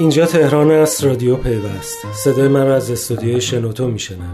اینجا 0.00 0.26
تهران 0.26 0.70
است 0.70 1.04
رادیو 1.04 1.36
پیوست. 1.36 1.98
صدای 2.12 2.48
من 2.48 2.66
را 2.66 2.76
از 2.76 2.90
استودیوی 2.90 3.40
شنوتو 3.40 3.88
میشنوید. 3.88 4.24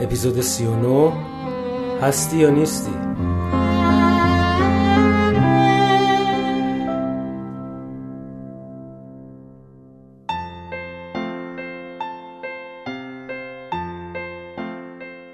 اپیزود 0.00 0.40
39 0.40 1.12
هستی 2.02 2.36
یا 2.36 2.50
نیستی؟ 2.50 2.90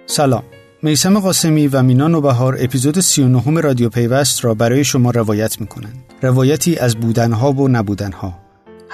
سلام. 0.06 0.42
میسم 0.82 1.18
قاسمی 1.18 1.68
و 1.68 1.82
مینا 1.82 2.08
نوبهار 2.08 2.56
اپیزود 2.60 3.00
39 3.00 3.60
رادیو 3.60 3.88
پیوست 3.88 4.44
را 4.44 4.54
برای 4.54 4.84
شما 4.84 5.10
روایت 5.10 5.60
می 5.60 5.66
کنند. 5.66 6.04
روایتی 6.22 6.76
از 6.76 6.96
بودنها 6.96 7.52
و 7.52 7.68
نبودنها. 7.68 8.43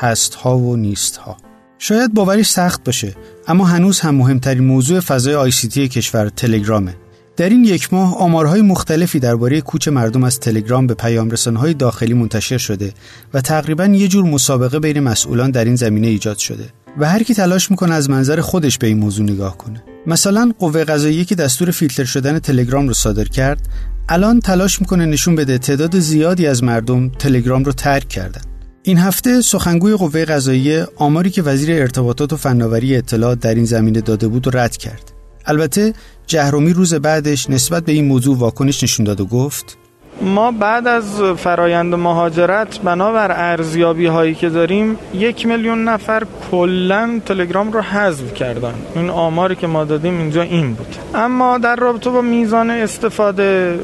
هستها 0.01 0.59
و 0.59 0.77
نیستها. 0.77 1.37
شاید 1.79 2.15
باوری 2.15 2.45
سخت 2.45 2.85
باشه 2.85 3.15
اما 3.47 3.65
هنوز 3.65 4.01
هم 4.01 4.15
مهمترین 4.15 4.65
موضوع 4.65 5.01
فضای 5.01 5.35
آیسیتی 5.35 5.89
کشور 5.89 6.29
تلگرامه. 6.29 6.97
در 7.37 7.49
این 7.49 7.65
یک 7.65 7.93
ماه 7.93 8.19
آمارهای 8.19 8.63
مختلفی 8.63 9.19
درباره 9.19 9.61
کوچ 9.61 9.89
مردم 9.89 10.25
از 10.25 10.41
تلگرام 10.41 10.87
به 10.87 10.95
پیام 10.95 11.31
رسانهای 11.31 11.75
داخلی 11.75 12.15
منتشر 12.15 12.59
شده 12.59 12.93
و 13.35 13.41
تقریبا 13.41 13.87
یه 13.87 14.09
جور 14.09 14.25
مسابقه 14.25 14.79
بین 14.79 15.01
مسئولان 15.01 15.51
در 15.51 15.65
این 15.65 15.77
زمینه 15.77 16.07
ایجاد 16.07 16.39
شده 16.39 16.65
و 16.99 17.09
هر 17.09 17.23
کی 17.23 17.35
تلاش 17.35 17.71
می‌کنه 17.71 17.95
از 17.95 18.11
منظر 18.11 18.41
خودش 18.41 18.79
به 18.79 18.87
این 18.87 18.99
موضوع 18.99 19.27
نگاه 19.27 19.59
کنه. 19.59 19.83
مثلا 20.07 20.53
قوه 20.59 20.85
قضاییه 20.85 21.25
که 21.25 21.35
دستور 21.35 21.71
فیلتر 21.71 22.05
شدن 22.05 22.39
تلگرام 22.39 22.89
رو 22.89 22.95
صادر 22.95 23.25
کرد 23.25 23.69
الان 24.09 24.41
تلاش 24.41 24.81
می‌کنه 24.81 25.07
نشون 25.07 25.35
بده 25.35 25.59
تعداد 25.59 25.99
زیادی 25.99 26.47
از 26.47 26.65
مردم 26.65 27.09
تلگرام 27.09 27.65
رو 27.65 27.73
ترک 27.73 28.09
کردن. 28.09 28.50
این 28.83 28.99
هفته 28.99 29.41
سخنگوی 29.41 29.97
قوه 29.97 30.25
قضاییه 30.25 30.87
آماری 30.97 31.31
که 31.31 31.43
وزیر 31.43 31.81
ارتباطات 31.81 32.33
و 32.33 32.37
فناوری 32.37 32.97
اطلاعات 32.97 33.41
در 33.41 33.55
این 33.55 33.65
زمینه 33.65 34.01
داده 34.01 34.29
بود 34.29 34.47
و 34.47 34.51
رد 34.51 34.77
کرد. 34.77 35.13
البته 35.47 35.95
جهرومی 36.27 36.73
روز 36.73 36.95
بعدش 36.95 37.51
نسبت 37.51 37.85
به 37.85 37.93
این 37.93 38.05
موضوع 38.05 38.39
واکنش 38.39 38.83
نشون 38.83 39.07
داد 39.07 39.21
و 39.21 39.27
گفت 39.27 39.77
ما 40.23 40.53
بعد 40.53 40.87
از 40.87 41.21
فرایند 41.21 41.95
مهاجرت 41.95 42.79
بنابر 42.79 43.33
ارزیابی 43.33 44.07
هایی 44.07 44.35
که 44.35 44.49
داریم 44.49 44.97
یک 45.15 45.47
میلیون 45.47 45.85
نفر 45.85 46.27
کلا 46.51 47.21
تلگرام 47.27 47.73
رو 47.73 47.81
حذف 47.81 48.35
کردن. 48.35 48.75
این 48.95 49.11
آماری 49.11 49.57
که 49.57 49.67
ما 49.67 49.85
دادیم 49.85 50.19
اینجا 50.19 50.43
این 50.43 50.75
بود. 50.75 50.97
اما 51.15 51.59
در 51.59 51.77
رابطه 51.77 52.11
با 52.11 52.21
میزان 52.21 52.71
استفاده 52.71 53.79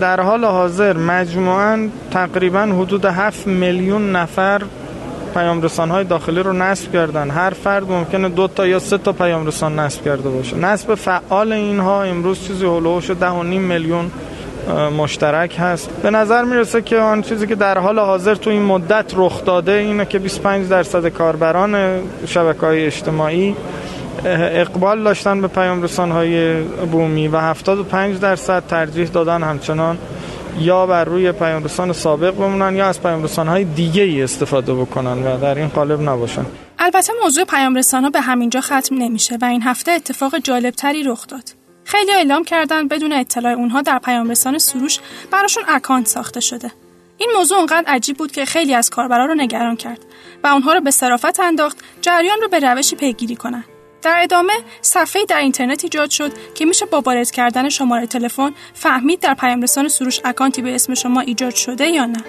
در 0.00 0.20
حال 0.20 0.44
حاضر 0.44 0.96
مجموعا 0.96 1.88
تقریبا 2.10 2.60
حدود 2.60 3.04
7 3.04 3.46
میلیون 3.46 4.16
نفر 4.16 4.62
پیام 5.34 5.62
رسان 5.62 5.90
های 5.90 6.04
داخلی 6.04 6.42
رو 6.42 6.52
نصب 6.52 6.92
کردن. 6.92 7.30
هر 7.30 7.50
فرد 7.50 7.90
ممکنه 7.90 8.28
دو 8.28 8.48
تا 8.48 8.66
یا 8.66 8.78
سه 8.78 8.98
تا 8.98 9.12
پیام 9.12 9.46
رسان 9.46 9.78
نصب 9.78 10.04
کرده 10.04 10.28
باشه. 10.28 10.56
نصب 10.56 10.94
فعال 10.94 11.52
اینها 11.52 12.02
امروز 12.02 12.40
چیزی 12.40 12.66
هلوش 12.66 13.10
ده 13.10 13.28
و 13.28 13.42
نیم 13.42 13.62
میلیون 13.62 14.10
مشترک 14.98 15.56
هست. 15.58 15.90
به 16.02 16.10
نظر 16.10 16.44
می‌رسه 16.44 16.82
که 16.82 16.98
آن 16.98 17.22
چیزی 17.22 17.46
که 17.46 17.54
در 17.54 17.78
حال 17.78 17.98
حاضر 17.98 18.34
تو 18.34 18.50
این 18.50 18.62
مدت 18.62 19.12
رخ 19.16 19.44
داده 19.44 19.72
اینه 19.72 20.04
که 20.04 20.18
25 20.18 20.68
درصد 20.68 21.08
کاربران 21.08 22.00
شبکه 22.26 22.66
های 22.66 22.86
اجتماعی 22.86 23.56
اقبال 24.24 25.02
داشتن 25.02 25.40
به 25.40 25.48
پیام 25.48 25.82
رسان 25.82 26.10
های 26.10 26.62
بومی 26.62 27.28
و 27.28 27.36
75 27.36 28.20
درصد 28.20 28.66
ترجیح 28.66 29.08
دادن 29.08 29.42
همچنان 29.42 29.98
یا 30.58 30.86
بر 30.86 31.04
روی 31.04 31.32
پیام 31.32 31.64
رسان 31.64 31.92
سابق 31.92 32.30
بمونن 32.30 32.76
یا 32.76 32.86
از 32.86 33.02
پیام 33.02 33.24
رسان 33.24 33.48
های 33.48 33.64
دیگه 33.64 34.02
ای 34.02 34.22
استفاده 34.22 34.74
بکنن 34.74 35.22
و 35.22 35.40
در 35.40 35.54
این 35.54 35.68
قالب 35.68 36.00
نباشن. 36.00 36.46
البته 36.78 37.12
موضوع 37.22 37.44
پیام 37.44 37.80
ها 37.92 38.10
به 38.10 38.20
همینجا 38.20 38.60
ختم 38.60 38.96
نمیشه 38.98 39.38
و 39.42 39.44
این 39.44 39.62
هفته 39.62 39.92
اتفاق 39.92 40.38
جالب 40.38 40.74
تری 40.74 41.02
رخ 41.02 41.26
داد. 41.26 41.44
خیلی 41.84 42.12
اعلام 42.12 42.44
کردن 42.44 42.88
بدون 42.88 43.12
اطلاع 43.12 43.52
اونها 43.52 43.82
در 43.82 43.98
پیام 43.98 44.30
رسان 44.30 44.58
سروش 44.58 44.98
براشون 45.30 45.62
اکانت 45.68 46.06
ساخته 46.06 46.40
شده. 46.40 46.70
این 47.18 47.30
موضوع 47.36 47.58
اونقدر 47.58 47.84
عجیب 47.86 48.16
بود 48.16 48.32
که 48.32 48.44
خیلی 48.44 48.74
از 48.74 48.90
کاربرا 48.90 49.26
رو 49.26 49.34
نگران 49.34 49.76
کرد 49.76 49.98
و 50.44 50.46
اونها 50.46 50.72
رو 50.74 50.80
به 50.80 50.90
صرافت 50.90 51.40
انداخت 51.40 51.78
جریان 52.00 52.40
رو 52.40 52.48
به 52.48 52.58
روشی 52.58 52.96
پیگیری 52.96 53.36
کنن. 53.36 53.64
در 54.02 54.22
ادامه 54.22 54.52
صفحه 54.80 55.24
در 55.24 55.38
اینترنت 55.38 55.84
ایجاد 55.84 56.10
شد 56.10 56.32
که 56.54 56.64
میشه 56.64 56.86
با 56.86 57.00
وارد 57.00 57.30
کردن 57.30 57.68
شماره 57.68 58.06
تلفن 58.06 58.54
فهمید 58.74 59.20
در 59.20 59.34
پیام 59.34 59.62
رسان 59.62 59.88
سروش 59.88 60.20
اکانتی 60.24 60.62
به 60.62 60.74
اسم 60.74 60.94
شما 60.94 61.20
ایجاد 61.20 61.54
شده 61.54 61.86
یا 61.86 62.06
نه. 62.06 62.24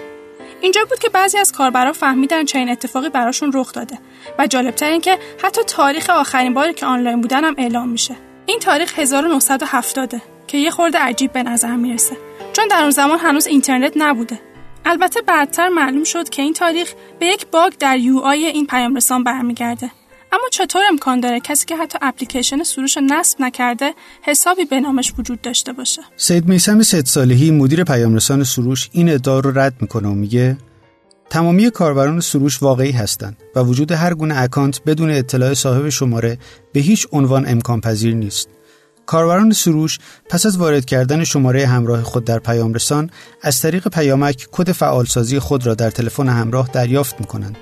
اینجا 0.60 0.84
بود 0.84 0.98
که 0.98 1.08
بعضی 1.08 1.38
از 1.38 1.52
کاربرا 1.52 1.92
فهمیدن 1.92 2.44
چه 2.44 2.58
این 2.58 2.68
اتفاقی 2.68 3.08
براشون 3.08 3.50
رخ 3.54 3.72
داده 3.72 3.98
و 4.38 4.46
جالبتر 4.46 4.90
این 4.90 5.00
که 5.00 5.18
حتی 5.42 5.62
تاریخ 5.62 6.10
آخرین 6.10 6.54
باری 6.54 6.74
که 6.74 6.86
آنلاین 6.86 7.20
بودن 7.20 7.44
هم 7.44 7.54
اعلام 7.58 7.88
میشه. 7.88 8.16
این 8.46 8.58
تاریخ 8.58 8.98
1970 8.98 10.14
که 10.46 10.58
یه 10.58 10.70
خورده 10.70 10.98
عجیب 10.98 11.32
به 11.32 11.42
نظر 11.42 11.76
می‌رسه. 11.76 12.16
چون 12.52 12.68
در 12.68 12.80
اون 12.80 12.90
زمان 12.90 13.18
هنوز 13.18 13.46
اینترنت 13.46 13.92
نبوده. 13.96 14.40
البته 14.84 15.22
بعدتر 15.22 15.68
معلوم 15.68 16.04
شد 16.04 16.28
که 16.28 16.42
این 16.42 16.52
تاریخ 16.52 16.94
به 17.18 17.26
یک 17.26 17.46
باگ 17.46 17.72
در 17.78 17.98
یو 17.98 18.18
آی 18.18 18.46
این 18.46 18.66
پیام 18.66 18.94
رسان 18.94 19.24
برمیگرده. 19.24 19.90
اما 20.34 20.48
چطور 20.52 20.82
امکان 20.88 21.20
داره 21.20 21.40
کسی 21.40 21.66
که 21.66 21.76
حتی 21.76 21.98
اپلیکیشن 22.02 22.62
سروش 22.62 22.96
رو 22.96 23.02
نصب 23.02 23.40
نکرده 23.40 23.94
حسابی 24.22 24.64
به 24.64 24.80
نامش 24.80 25.12
وجود 25.18 25.40
داشته 25.40 25.72
باشه 25.72 26.02
سید 26.16 26.48
میسم 26.48 26.82
سید 26.82 27.06
صالحی 27.06 27.50
مدیر 27.50 27.84
پیام 27.84 28.14
رسان 28.14 28.44
سروش 28.44 28.88
این 28.92 29.08
ادعا 29.08 29.40
رو 29.40 29.58
رد 29.58 29.74
می‌کنه 29.80 30.08
و 30.08 30.14
میگه 30.14 30.56
تمامی 31.30 31.70
کاربران 31.70 32.20
سروش 32.20 32.62
واقعی 32.62 32.90
هستند 32.90 33.36
و 33.54 33.60
وجود 33.60 33.92
هر 33.92 34.14
گونه 34.14 34.42
اکانت 34.42 34.80
بدون 34.86 35.10
اطلاع 35.10 35.54
صاحب 35.54 35.88
شماره 35.88 36.38
به 36.72 36.80
هیچ 36.80 37.06
عنوان 37.12 37.48
امکان 37.48 37.80
پذیر 37.80 38.14
نیست. 38.14 38.48
کاربران 39.06 39.52
سروش 39.52 39.98
پس 40.30 40.46
از 40.46 40.58
وارد 40.58 40.84
کردن 40.84 41.24
شماره 41.24 41.66
همراه 41.66 42.02
خود 42.02 42.24
در 42.24 42.38
پیام 42.38 42.74
رسان 42.74 43.10
از 43.42 43.60
طریق 43.60 43.88
پیامک 43.88 44.48
کد 44.52 44.72
فعالسازی 44.72 45.38
خود 45.38 45.66
را 45.66 45.74
در 45.74 45.90
تلفن 45.90 46.28
همراه 46.28 46.70
دریافت 46.72 47.20
می 47.20 47.26
کنند 47.26 47.58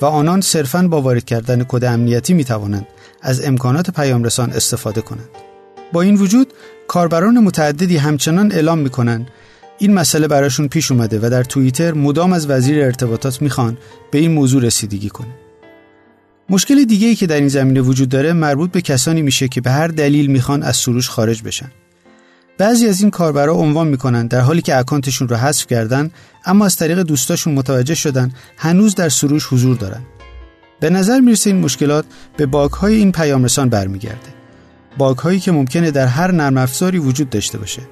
و 0.00 0.04
آنان 0.04 0.40
صرفاً 0.40 0.82
با 0.82 1.00
وارد 1.00 1.24
کردن 1.24 1.64
کد 1.64 1.84
امنیتی 1.84 2.34
می 2.34 2.44
توانند 2.44 2.86
از 3.22 3.44
امکانات 3.44 3.90
پیام 3.90 4.24
رسان 4.24 4.50
استفاده 4.50 5.00
کنند. 5.00 5.28
با 5.92 6.02
این 6.02 6.14
وجود 6.14 6.52
کاربران 6.88 7.38
متعددی 7.38 7.96
همچنان 7.96 8.52
اعلام 8.52 8.78
می 8.78 8.90
کنند 8.90 9.28
این 9.78 9.94
مسئله 9.94 10.28
براشون 10.28 10.68
پیش 10.68 10.92
اومده 10.92 11.18
و 11.22 11.30
در 11.30 11.44
توییتر 11.44 11.92
مدام 11.92 12.32
از 12.32 12.50
وزیر 12.50 12.84
ارتباطات 12.84 13.42
می‌خوان 13.42 13.78
به 14.10 14.18
این 14.18 14.32
موضوع 14.32 14.62
رسیدگی 14.62 15.08
کنه. 15.08 15.34
مشکل 16.50 16.84
دیگه 16.84 17.06
ای 17.06 17.14
که 17.14 17.26
در 17.26 17.36
این 17.36 17.48
زمینه 17.48 17.80
وجود 17.80 18.08
داره 18.08 18.32
مربوط 18.32 18.70
به 18.70 18.80
کسانی 18.80 19.22
میشه 19.22 19.48
که 19.48 19.60
به 19.60 19.70
هر 19.70 19.86
دلیل 19.88 20.26
می‌خوان 20.26 20.62
از 20.62 20.76
سروش 20.76 21.08
خارج 21.08 21.42
بشن. 21.42 21.70
بعضی 22.58 22.88
از 22.88 23.00
این 23.00 23.10
کاربرا 23.10 23.54
عنوان 23.54 23.88
می‌کنن 23.88 24.26
در 24.26 24.40
حالی 24.40 24.62
که 24.62 24.78
اکانتشون 24.78 25.28
رو 25.28 25.36
حذف 25.36 25.66
کردن 25.66 26.10
اما 26.44 26.64
از 26.64 26.76
طریق 26.76 27.02
دوستاشون 27.02 27.54
متوجه 27.54 27.94
شدن 27.94 28.32
هنوز 28.56 28.94
در 28.94 29.08
سروش 29.08 29.46
حضور 29.52 29.76
دارن. 29.76 30.02
به 30.80 30.90
نظر 30.90 31.20
می‌رسه 31.20 31.50
این 31.50 31.60
مشکلات 31.60 32.04
به 32.36 32.46
باگ 32.46 32.70
های 32.70 32.94
این 32.94 33.12
پیام 33.12 33.44
رسان 33.44 33.68
برمیگرده. 33.68 34.34
باگ 34.98 35.18
هایی 35.18 35.40
که 35.40 35.52
ممکنه 35.52 35.90
در 35.90 36.06
هر 36.06 36.32
نرم 36.32 36.56
افزاری 36.56 36.98
وجود 36.98 37.30
داشته 37.30 37.58
باشه 37.58 37.82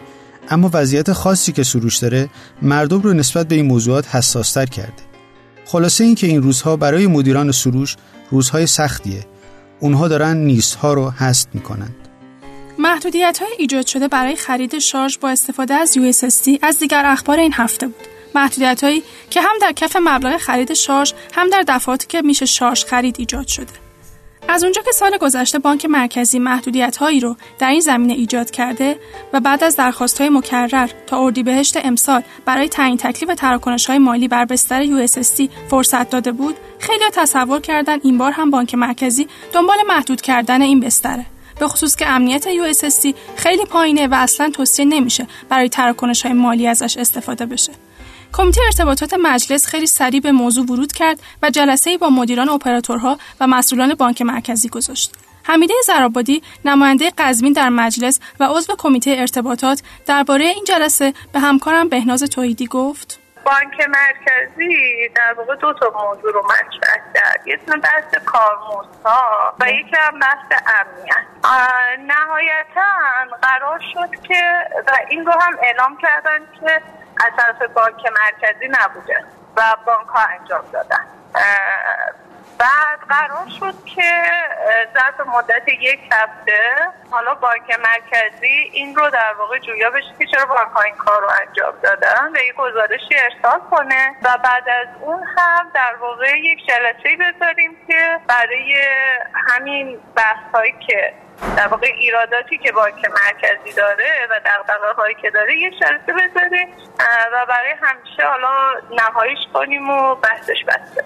اما 0.51 0.71
وضعیت 0.72 1.12
خاصی 1.12 1.53
که 1.53 1.62
سروش 1.62 1.97
داره 1.97 2.28
مردم 2.62 3.01
رو 3.01 3.12
نسبت 3.12 3.49
به 3.49 3.55
این 3.55 3.67
موضوعات 3.67 4.15
حساستر 4.15 4.67
کرده 4.67 5.03
خلاصه 5.67 6.05
این 6.05 6.15
که 6.15 6.27
این 6.27 6.43
روزها 6.43 6.77
برای 6.77 7.06
مدیران 7.06 7.53
سروش 7.53 7.97
روزهای 8.31 8.67
سختیه 8.67 9.27
اونها 9.81 10.09
دارن 10.09 10.37
نیستها 10.37 10.95
رو 10.95 11.11
هست 11.11 11.49
می‌کنند 11.55 11.95
محدودیت 12.82 13.38
های 13.38 13.53
ایجاد 13.59 13.87
شده 13.87 14.09
برای 14.09 14.37
خرید 14.37 14.78
شارژ 14.78 15.19
با 15.19 15.28
استفاده 15.28 15.75
از 15.75 15.98
USSD 15.98 16.59
از 16.62 16.78
دیگر 16.78 17.07
اخبار 17.07 17.39
این 17.39 17.53
هفته 17.53 17.86
بود. 17.86 18.07
محدودیت 18.34 18.84
هایی 18.84 19.03
که 19.30 19.41
هم 19.41 19.59
در 19.60 19.72
کف 19.72 19.97
مبلغ 19.97 20.36
خرید 20.36 20.72
شارژ 20.72 21.12
هم 21.34 21.51
در 21.51 21.65
دفعاتی 21.68 22.07
که 22.07 22.22
میشه 22.22 22.47
شارژ 22.47 22.84
خرید 22.84 23.16
ایجاد 23.18 23.47
شده. 23.47 23.72
از 24.48 24.65
اونجا 24.65 24.83
که 24.83 24.92
سال 24.92 25.16
گذشته 25.16 25.59
بانک 25.59 25.84
مرکزی 25.84 26.39
محدودیت 26.39 26.97
هایی 26.97 27.21
رو 27.21 27.36
در 27.59 27.68
این 27.68 27.80
زمینه 27.80 28.12
ایجاد 28.12 28.51
کرده 28.51 28.98
و 29.33 29.41
بعد 29.41 29.65
از 29.65 29.77
درخواست 29.77 30.21
های 30.21 30.30
مکرر 30.30 30.91
تا 31.07 31.24
اردیبهشت 31.24 31.86
امسال 31.86 32.22
برای 32.45 32.68
تعیین 32.68 32.97
تکلیف 32.97 33.34
تراکنش 33.34 33.86
های 33.86 33.98
مالی 33.98 34.28
بر 34.28 34.45
بستر 34.45 35.07
USSD 35.07 35.48
فرصت 35.71 36.10
داده 36.10 36.33
بود 36.33 36.57
خیلی 36.78 37.04
تصور 37.12 37.60
کردن 37.60 37.98
این 38.03 38.18
بار 38.18 38.33
هم 38.33 38.51
بانک 38.51 38.74
مرکزی 38.74 39.28
دنبال 39.53 39.77
محدود 39.89 40.21
کردن 40.21 40.62
این 40.62 40.80
بستره. 40.80 41.27
به 41.62 41.68
خصوص 41.68 41.97
که 41.97 42.09
امنیت 42.09 42.44
USSD 42.44 43.14
خیلی 43.36 43.64
پایینه 43.64 44.06
و 44.06 44.14
اصلا 44.14 44.50
توصیه 44.50 44.84
نمیشه 44.84 45.26
برای 45.48 45.68
تراکنش 45.68 46.22
های 46.22 46.32
مالی 46.32 46.66
ازش 46.66 46.97
استفاده 46.97 47.47
بشه 47.47 47.72
کمیته 48.32 48.60
ارتباطات 48.64 49.14
مجلس 49.14 49.66
خیلی 49.66 49.86
سریع 49.86 50.20
به 50.20 50.32
موضوع 50.32 50.64
ورود 50.64 50.92
کرد 50.92 51.20
و 51.42 51.50
جلسه 51.50 51.98
با 51.98 52.10
مدیران 52.10 52.48
اپراتورها 52.48 53.18
و 53.41 53.47
مسئولان 53.47 53.94
بانک 53.94 54.22
مرکزی 54.22 54.68
گذاشت. 54.68 55.12
حمیده 55.42 55.74
زرابادی 55.86 56.42
نماینده 56.64 57.10
قزوین 57.18 57.53
در 57.53 57.68
مجلس 57.68 58.20
و 58.41 58.44
عضو 58.44 58.74
کمیته 58.78 59.14
ارتباطات 59.18 59.82
درباره 60.06 60.44
این 60.44 60.64
جلسه 60.64 61.14
به 61.32 61.41
همکارم 61.41 61.88
بهناز 61.88 62.22
توحیدی 62.22 62.66
گفت 62.66 63.22
بانک 63.44 63.89
مرکزی 63.89 65.09
در 65.09 65.33
واقع 65.33 65.56
دو 65.56 65.72
تا 65.72 65.91
موضوع 65.91 66.33
رو 66.33 66.42
مطرح 66.44 67.12
کرد. 67.15 67.47
یه 67.47 67.56
بحث 67.56 68.15
کارمزدها 68.24 69.54
و 69.60 69.71
یکی 69.71 69.97
هم 69.97 70.18
بحث 70.18 70.62
امنیت. 70.80 71.27
نهایتا 71.98 72.92
قرار 73.42 73.80
شد 73.94 74.22
که 74.22 74.42
و 74.86 74.91
این 75.09 75.27
رو 75.27 75.33
هم 75.33 75.59
اعلام 75.62 75.97
کردن 75.97 76.39
که 76.60 76.83
از 77.27 77.33
طرف 77.36 77.71
بانک 77.71 78.06
مرکزی 78.06 78.68
نبوده 78.68 79.24
و 79.56 79.77
بانک 79.86 80.09
ها 80.09 80.21
انجام 80.41 80.65
دادن. 80.72 81.06
بعد 82.62 83.00
قرار 83.09 83.48
شد 83.60 83.84
که 83.84 84.22
ظرف 84.94 85.26
مدت 85.26 85.68
یک 85.68 86.00
هفته 86.12 86.60
حالا 87.10 87.34
بانک 87.34 87.78
مرکزی 87.84 88.70
این 88.72 88.94
رو 88.97 89.10
در 89.10 89.34
واقع 89.38 89.59
جویا 89.59 89.91
بشه 89.91 90.14
که 90.18 90.26
چرا 90.26 90.47
بانک 90.47 90.76
این 90.84 90.94
کار 90.94 91.20
رو 91.20 91.28
انجام 91.41 91.74
دادن 91.82 92.32
و 92.34 92.38
یک 92.38 92.54
گزارشی 92.54 93.14
ارسال 93.14 93.60
کنه. 93.70 94.16
و 94.22 94.38
بعد 94.44 94.68
از 94.68 94.88
اون 95.00 95.22
هم 95.36 95.70
در 95.74 95.94
واقع 96.00 96.38
یک 96.38 96.59
جلسه 96.66 97.16
بذاریم 97.16 97.76
که 97.86 98.20
برای 98.28 98.76
همین 99.48 100.00
بحث 100.16 100.54
هایی 100.54 100.74
که 100.86 101.12
در 101.56 101.68
واقع 101.68 101.86
ایراداتی 101.86 102.59
که 102.59 102.72
بانک 102.72 103.04
مرکزی 103.04 103.72
داره 103.76 104.26
و 104.30 104.41
دغدغه 104.41 104.92
هایی 104.97 105.14
که 105.14 105.30
داره 105.30 105.56
یک 105.56 105.78
جلسه 105.78 106.12
بذاریم. 106.12 106.68
و 107.32 107.47
برای 107.47 107.74
همیشه 107.82 108.26
حالا 108.26 108.80
نهاییش 108.91 109.38
کنیم 109.54 109.91
و 109.91 110.14
بحثش 110.14 110.64
پس 110.65 111.04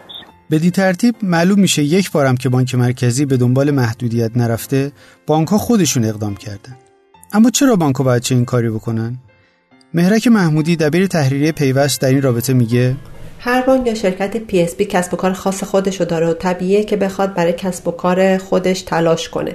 بدین 0.50 0.70
ترتیب 0.70 1.14
معلوم 1.22 1.60
میشه 1.60 1.82
یک 1.82 2.12
بارم 2.12 2.36
که 2.36 2.48
بانک 2.48 2.74
مرکزی 2.74 3.26
به 3.26 3.36
دنبال 3.36 3.70
محدودیت 3.70 4.30
نرفته 4.36 4.92
بانک 5.26 5.48
ها 5.48 5.58
خودشون 5.58 6.04
اقدام 6.04 6.36
کردن. 6.36 6.76
اما 7.32 7.50
چرا 7.50 7.76
بانک 7.76 7.96
ها 7.96 8.04
باید 8.04 8.22
چنین 8.22 8.44
کاری 8.44 8.70
بکنن؟ 8.70 9.16
مهرک 9.94 10.26
محمودی 10.26 10.76
دبیر 10.76 11.06
تحریریه 11.06 11.52
پیوست 11.52 12.00
در 12.00 12.08
این 12.08 12.22
رابطه 12.22 12.52
میگه 12.52 12.96
هر 13.38 13.62
بانک 13.62 13.86
یا 13.86 13.94
شرکت 13.94 14.36
PSP 14.36 14.84
کسب 14.84 15.14
و 15.14 15.16
کار 15.16 15.32
خاص 15.32 15.64
خودشو 15.64 16.04
داره 16.04 16.26
و 16.26 16.34
طبیعیه 16.34 16.84
که 16.84 16.96
بخواد 16.96 17.34
برای 17.34 17.52
کسب 17.52 17.88
و 17.88 17.90
کار 17.90 18.38
خودش 18.38 18.82
تلاش 18.82 19.28
کنه. 19.28 19.54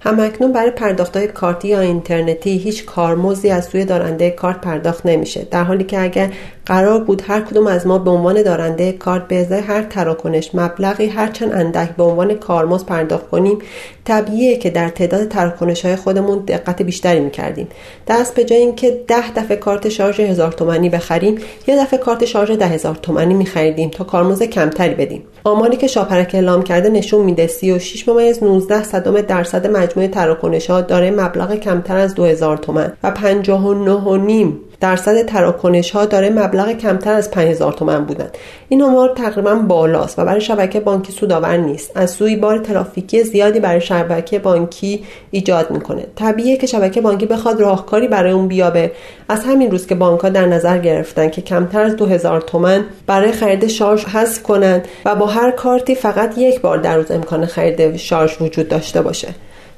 هم‌اکنون 0.00 0.52
برای 0.52 0.72
های 1.14 1.28
کارتی 1.28 1.68
یا 1.68 1.80
اینترنتی 1.80 2.58
هیچ 2.58 2.84
کارمزدی 2.84 3.50
از 3.50 3.64
سوی 3.64 3.84
دارنده 3.84 4.30
کارت 4.30 4.60
پرداخت 4.60 5.06
نمیشه. 5.06 5.46
در 5.50 5.64
حالی 5.64 5.84
که 5.84 6.00
اگر 6.00 6.30
قرار 6.66 7.04
بود 7.04 7.22
هر 7.26 7.40
کدوم 7.40 7.66
از 7.66 7.86
ما 7.86 7.98
به 7.98 8.10
عنوان 8.10 8.42
دارنده 8.42 8.92
کارت 8.92 9.28
به 9.28 9.36
ازای 9.36 9.60
هر 9.60 9.82
تراکنش 9.82 10.54
مبلغی 10.54 11.06
هرچند 11.06 11.52
اندک 11.52 11.96
به 11.96 12.02
عنوان 12.02 12.34
کارمزد 12.34 12.86
پرداخت 12.86 13.30
کنیم 13.30 13.58
طبیعیه 14.04 14.56
که 14.56 14.70
در 14.70 14.88
تعداد 14.88 15.28
تراکنش 15.28 15.84
های 15.84 15.96
خودمون 15.96 16.38
دقت 16.38 16.82
بیشتری 16.82 17.20
می‌کردیم. 17.20 17.68
دست 18.08 18.34
به 18.34 18.44
جای 18.44 18.58
اینکه 18.58 19.04
ده 19.08 19.32
دفعه 19.32 19.56
کارت 19.56 19.88
شارژ 19.88 20.20
هزار 20.20 20.52
تومنی 20.52 20.88
بخریم 20.88 21.38
یه 21.66 21.82
دفعه 21.82 21.98
کارت 21.98 22.24
شارژ 22.24 22.50
ده 22.50 22.66
هزار 22.66 22.94
تومنی 22.94 23.34
میخریدیم 23.34 23.90
تا 23.90 24.04
کارمزد 24.04 24.44
کمتری 24.44 24.94
بدیم. 24.94 25.22
آماری 25.44 25.76
که 25.76 25.86
شاپرک 25.86 26.30
اعلام 26.34 26.62
کرده 26.62 26.88
نشون 26.88 27.24
میده 27.24 27.46
36 27.46 28.08
ممیز 28.08 28.42
19 28.42 28.82
صدم 28.82 29.20
درصد 29.20 29.66
مجموع 29.66 30.06
تراکنش 30.06 30.70
ها 30.70 30.80
دارای 30.80 31.10
مبلغ 31.10 31.54
کمتر 31.54 31.96
از 31.96 32.14
2000 32.14 32.56
تومن 32.56 32.92
و 33.02 33.10
59 33.10 34.52
درصد 34.82 35.26
تراکنش 35.26 35.90
ها 35.90 36.04
داره 36.04 36.30
مبلغ 36.30 36.72
کمتر 36.72 37.12
از 37.12 37.30
5000 37.30 37.72
تومن 37.72 38.04
بودن. 38.04 38.28
این 38.68 38.82
آمار 38.82 39.08
تقریبا 39.08 39.54
بالاست 39.54 40.18
و 40.18 40.24
برای 40.24 40.40
شبکه 40.40 40.80
بانکی 40.80 41.12
سودآور 41.12 41.56
نیست. 41.56 41.90
از 41.94 42.10
سوی 42.10 42.36
بار 42.36 42.58
ترافیکی 42.58 43.22
زیادی 43.22 43.60
برای 43.60 43.80
شبکه 43.80 44.38
بانکی 44.38 45.04
ایجاد 45.30 45.70
می‌کنه. 45.70 46.06
طبیعیه 46.16 46.56
که 46.56 46.66
شبکه 46.66 47.00
بانکی 47.00 47.26
بخواد 47.26 47.60
راهکاری 47.60 48.08
برای 48.08 48.32
اون 48.32 48.48
بیابه. 48.48 48.92
از 49.28 49.44
همین 49.44 49.70
روز 49.70 49.86
که 49.86 49.94
بانک 49.94 50.20
ها 50.20 50.28
در 50.28 50.46
نظر 50.46 50.78
گرفتن 50.78 51.28
که 51.28 51.42
کمتر 51.42 51.82
از 51.82 51.96
2000 51.96 52.40
تومن 52.40 52.84
برای 53.06 53.32
خرید 53.32 53.66
شارژ 53.66 54.04
حذف 54.04 54.42
کنند 54.42 54.88
و 55.04 55.14
با 55.14 55.26
هر 55.26 55.50
کارتی 55.50 55.94
فقط 55.94 56.38
یک 56.38 56.60
بار 56.60 56.78
در 56.78 56.96
روز 56.96 57.10
امکان 57.10 57.46
خرید 57.46 57.96
شارژ 57.96 58.36
وجود 58.40 58.68
داشته 58.68 59.02
باشه. 59.02 59.28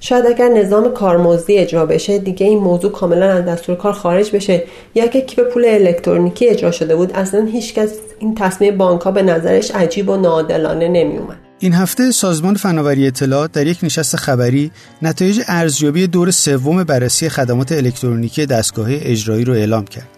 شاید 0.05 0.27
اگر 0.27 0.49
نظام 0.49 0.93
کارمزدی 0.93 1.59
اجرا 1.59 1.87
بشه 1.87 2.19
دیگه 2.19 2.47
این 2.47 2.59
موضوع 2.59 2.93
کاملا 2.93 3.33
از 3.33 3.45
دستور 3.45 3.77
کار 3.77 3.93
خارج 3.93 4.31
بشه 4.31 4.65
یا 4.95 5.07
که 5.07 5.21
کیپ 5.21 5.53
پول 5.53 5.65
الکترونیکی 5.65 6.49
اجرا 6.49 6.71
شده 6.71 6.97
بود 6.97 7.13
اصلا 7.13 7.45
هیچکس 7.45 7.93
این 8.19 8.35
تصمیم 8.35 8.79
بانک 8.79 9.09
به 9.09 9.23
نظرش 9.23 9.71
عجیب 9.71 10.09
و 10.09 10.17
ناعادلانه 10.17 10.89
نمی 10.89 11.19
اومد. 11.19 11.37
این 11.59 11.73
هفته 11.73 12.11
سازمان 12.11 12.55
فناوری 12.55 13.07
اطلاعات 13.07 13.53
در 13.53 13.67
یک 13.67 13.79
نشست 13.83 14.17
خبری 14.17 14.71
نتایج 15.03 15.41
ارزیابی 15.49 16.07
دور 16.07 16.31
سوم 16.31 16.85
بررسی 16.85 17.29
خدمات 17.29 17.73
الکترونیکی 17.73 18.47
دستگاه 18.47 18.87
اجرایی 18.91 19.45
رو 19.45 19.53
اعلام 19.53 19.85
کرد 19.85 20.09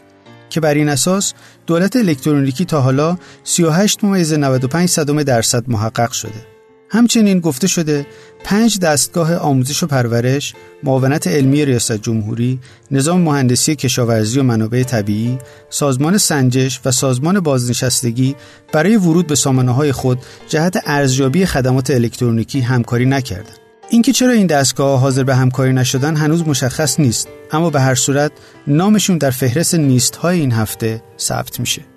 که 0.51 0.61
بر 0.61 0.75
این 0.75 0.89
اساس 0.89 1.33
دولت 1.67 1.97
الکترونیکی 1.97 2.65
تا 2.65 2.81
حالا 2.81 3.17
38 3.45 4.05
ممیز 4.05 4.33
95 4.33 4.89
صدم 4.89 5.23
درصد 5.23 5.65
محقق 5.69 6.13
شده 6.13 6.56
همچنین 6.89 7.41
گفته 7.41 7.67
شده 7.67 8.07
پنج 8.45 8.79
دستگاه 8.79 9.35
آموزش 9.35 9.83
و 9.83 9.87
پرورش، 9.87 10.55
معاونت 10.83 11.27
علمی 11.27 11.65
ریاست 11.65 11.93
جمهوری، 11.93 12.59
نظام 12.91 13.21
مهندسی 13.21 13.77
کشاورزی 13.77 14.41
و 14.41 14.43
منابع 14.43 14.83
طبیعی، 14.83 15.39
سازمان 15.71 16.19
سنجش 16.19 16.81
و 16.85 16.91
سازمان 16.91 17.41
بازنشستگی 17.41 18.37
برای 18.73 18.97
ورود 18.97 19.27
به 19.27 19.35
سامانه 19.35 19.73
های 19.73 19.93
خود 19.93 20.19
جهت 20.49 20.83
ارزیابی 20.87 21.47
خدمات 21.47 21.91
الکترونیکی 21.91 22.61
همکاری 22.61 23.07
نکردند. 23.07 23.59
اینکه 23.91 24.13
چرا 24.13 24.33
این 24.33 24.47
دستگاه 24.47 25.01
حاضر 25.01 25.25
به 25.25 25.37
همکاری 25.37 25.73
نشدن 25.73 26.17
هنوز 26.17 26.49
مشخص 26.49 27.01
نیست 27.01 27.29
اما 27.53 27.71
به 27.71 27.81
هر 27.81 27.95
صورت 27.95 28.33
نامشون 28.67 29.19
در 29.19 29.31
فهرست 29.31 29.75
نیست 29.75 30.17
های 30.17 30.41
این 30.41 30.53
هفته 30.53 31.03
ثبت 31.19 31.61
میشه. 31.61 31.96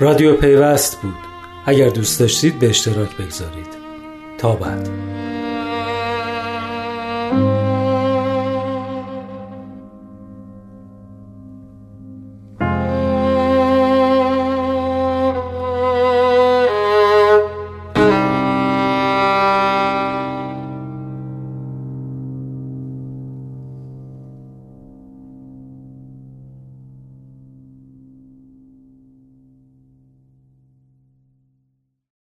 رادیو 0.00 0.36
پیوست 0.36 1.02
بود. 1.02 1.14
اگر 1.66 1.88
دوست 1.88 2.20
داشتید 2.20 2.58
به 2.58 2.68
اشتراک 2.68 3.16
بگذارید. 3.16 3.68
تا 4.38 4.52
بعد. 4.56 5.13